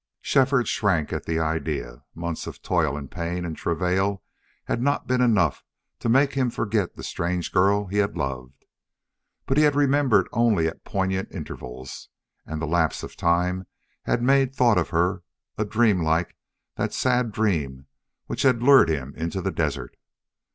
Shefford 0.21 0.67
shrank 0.67 1.13
at 1.13 1.27
the 1.27 1.37
idea. 1.37 2.03
Months 2.15 2.47
of 2.47 2.63
toil 2.63 2.97
and 2.97 3.11
pain 3.11 3.45
and 3.45 3.55
travail 3.55 4.23
had 4.65 4.81
not 4.81 5.05
been 5.05 5.21
enough 5.21 5.63
to 5.99 6.09
make 6.09 6.33
him 6.33 6.49
forget 6.49 6.95
the 6.95 7.03
strange 7.03 7.51
girl 7.51 7.85
he 7.85 7.97
had 7.97 8.17
loved. 8.17 8.65
But 9.45 9.57
he 9.57 9.63
had 9.63 9.75
remembered 9.75 10.27
only 10.31 10.65
at 10.65 10.83
poignant 10.83 11.31
intervals, 11.31 12.09
and 12.47 12.59
the 12.59 12.65
lapse 12.65 13.03
of 13.03 13.15
time 13.15 13.67
had 14.05 14.23
made 14.23 14.55
thought 14.55 14.79
of 14.79 14.89
her 14.89 15.21
a 15.55 15.65
dream 15.65 16.01
like 16.03 16.35
that 16.77 16.95
sad 16.95 17.31
dream 17.31 17.85
which 18.25 18.41
had 18.41 18.63
lured 18.63 18.89
him 18.89 19.13
into 19.15 19.39
the 19.39 19.51
desert. 19.51 19.95